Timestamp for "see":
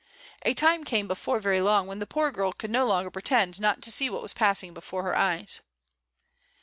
3.91-4.09